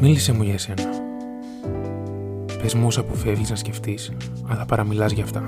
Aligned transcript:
Μίλησε 0.00 0.32
μου 0.32 0.42
για 0.42 0.52
εσένα. 0.52 0.88
Πες 2.62 2.74
μου 2.74 2.86
όσα 2.86 3.00
αποφεύγεις 3.00 3.50
να 3.50 3.56
σκεφτείς, 3.56 4.12
αλλά 4.48 4.64
παραμιλάς 4.64 5.12
για 5.12 5.24
αυτά. 5.24 5.42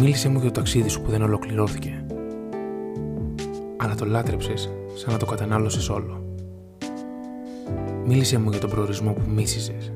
Μίλησε 0.00 0.28
μου 0.28 0.38
για 0.38 0.50
το 0.50 0.60
ταξίδι 0.60 0.88
σου 0.88 1.02
που 1.02 1.10
δεν 1.10 1.22
ολοκληρώθηκε. 1.22 2.04
Αλλά 3.76 3.94
το 3.94 4.04
λάτρεψες 4.04 4.70
σαν 4.94 5.12
να 5.12 5.18
το 5.18 5.26
κατανάλωσες 5.26 5.88
όλο. 5.88 6.24
Μίλησε 8.06 8.38
μου 8.38 8.50
για 8.50 8.60
τον 8.60 8.70
προορισμό 8.70 9.12
που 9.12 9.30
μίσησες, 9.30 9.92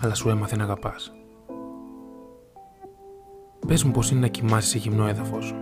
αλλά 0.00 0.14
σου 0.14 0.28
έμαθε 0.28 0.56
να 0.56 0.64
αγαπάς. 0.64 1.12
Πες 3.66 3.84
μου 3.84 3.90
πώς 3.90 4.10
είναι 4.10 4.20
να 4.20 4.28
κοιμάσαι 4.28 4.68
σε 4.68 4.78
γυμνό 4.78 5.06
έδαφος, 5.06 5.54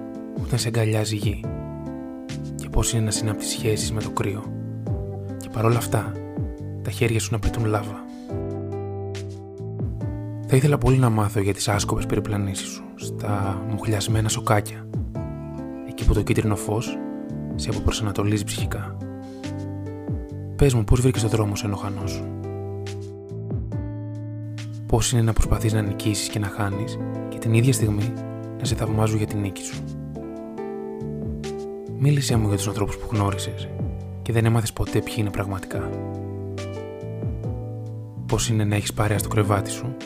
όταν 0.42 0.58
σε 0.58 0.68
αγκαλιάζει 0.68 1.14
η 1.14 1.18
γη. 1.18 1.44
Και 2.54 2.68
πώς 2.68 2.92
είναι 2.92 3.04
να 3.04 3.10
συνάπτεις 3.10 3.48
σχέσεις 3.48 3.92
με 3.92 4.00
το 4.02 4.10
κρύο. 4.10 4.57
Και 5.58 5.64
παρόλα 5.64 5.78
αυτά, 5.78 6.12
τα 6.82 6.90
χέρια 6.90 7.20
σου 7.20 7.28
να 7.32 7.38
πετούν 7.38 7.64
λάβα. 7.64 8.04
Θα 10.46 10.56
ήθελα 10.56 10.78
πολύ 10.78 10.98
να 10.98 11.10
μάθω 11.10 11.40
για 11.40 11.54
τις 11.54 11.68
άσκοπες 11.68 12.06
περιπλανήσεις 12.06 12.68
σου, 12.68 12.84
στα 12.94 13.62
μουχλιασμένα 13.70 14.28
σοκάκια. 14.28 14.86
Εκεί 15.88 16.04
που 16.04 16.14
το 16.14 16.22
κίτρινο 16.22 16.56
φως 16.56 16.98
σε 17.54 17.70
αποπροσανατολίζει 17.70 18.44
ψυχικά. 18.44 18.96
Πες 20.56 20.74
μου 20.74 20.84
πώς 20.84 21.00
βρήκες 21.00 21.22
το 21.22 21.28
δρόμο 21.28 21.56
σου 21.56 21.66
ενοχανό 21.66 22.06
σου; 22.06 22.24
Πώς 24.86 25.12
είναι 25.12 25.22
να 25.22 25.32
προσπαθείς 25.32 25.72
να 25.72 25.82
νικήσεις 25.82 26.28
και 26.28 26.38
να 26.38 26.46
χάνεις 26.46 26.98
και 27.28 27.38
την 27.38 27.54
ίδια 27.54 27.72
στιγμή 27.72 28.12
να 28.58 28.64
σε 28.64 28.74
θαυμάζω 28.74 29.16
για 29.16 29.26
την 29.26 29.40
νίκη 29.40 29.62
σου; 29.62 29.84
Μίλησέ 31.98 32.36
μου 32.36 32.48
για 32.48 32.56
τους 32.56 32.68
ανθρώπους 32.68 32.96
που 32.96 33.08
γνώρισες 33.12 33.68
και 34.28 34.34
δεν 34.34 34.44
έμαθες 34.44 34.72
ποτέ 34.72 35.00
ποιοι 35.00 35.14
είναι 35.16 35.30
πραγματικά. 35.30 35.90
Πώς 38.26 38.48
είναι 38.48 38.64
να 38.64 38.74
έχεις 38.74 38.92
παρέα 38.92 39.18
στο 39.18 39.28
κρεβάτι 39.28 39.70
σου 39.70 39.96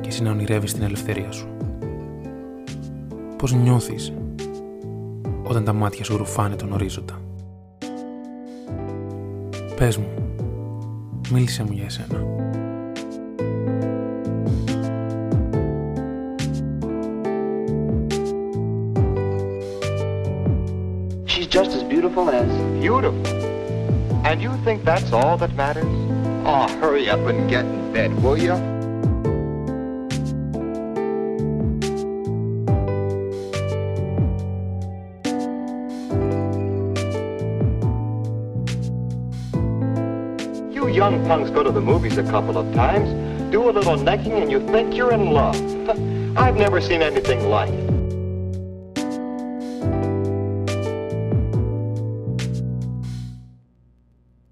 και 0.00 0.08
εσύ 0.08 0.22
να 0.22 0.30
ονειρεύεις 0.30 0.72
την 0.72 0.82
ελευθερία 0.82 1.30
σου. 1.30 1.48
Πώς 3.36 3.52
νιώθεις 3.52 4.12
όταν 5.42 5.64
τα 5.64 5.72
μάτια 5.72 6.04
σου 6.04 6.16
ρουφάνε 6.16 6.56
τον 6.56 6.72
ορίζοντα. 6.72 7.20
Πες 9.76 9.96
μου, 9.96 10.08
μίλησε 11.30 11.64
μου 11.64 11.72
για 11.72 11.84
εσένα. 11.84 12.24
Just 21.52 21.72
as 21.72 21.82
beautiful 21.82 22.30
as. 22.30 22.48
Beautiful. 22.80 23.26
And 24.26 24.40
you 24.40 24.56
think 24.64 24.84
that's 24.84 25.12
all 25.12 25.36
that 25.36 25.54
matters? 25.54 25.84
Oh, 26.46 26.66
hurry 26.80 27.10
up 27.10 27.20
and 27.20 27.48
get 27.50 27.66
in 27.66 27.92
bed, 27.92 28.10
will 28.22 28.38
you? 28.38 28.54
You 40.72 40.88
young 40.88 41.22
punks 41.26 41.50
go 41.50 41.62
to 41.62 41.70
the 41.70 41.82
movies 41.82 42.16
a 42.16 42.22
couple 42.22 42.56
of 42.56 42.74
times, 42.74 43.10
do 43.52 43.68
a 43.68 43.72
little 43.72 43.98
necking, 43.98 44.32
and 44.32 44.50
you 44.50 44.66
think 44.68 44.96
you're 44.96 45.12
in 45.12 45.32
love. 45.32 45.56
I've 46.38 46.56
never 46.56 46.80
seen 46.80 47.02
anything 47.02 47.50
like 47.50 47.68
it. 47.68 48.01